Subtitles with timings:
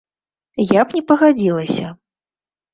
[0.79, 1.95] Я б не пагадзілася.